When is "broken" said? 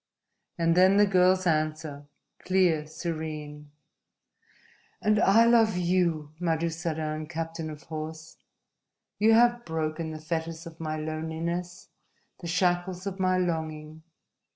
9.63-10.09